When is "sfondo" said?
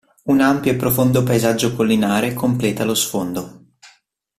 2.95-3.67